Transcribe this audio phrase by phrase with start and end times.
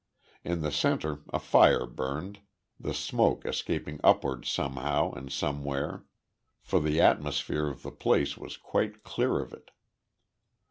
[0.43, 2.39] In the centre a fire burned,
[2.79, 6.05] the smoke escaping upwards somehow and somewhere,
[6.63, 9.69] for the atmosphere of the place was quite clear of it.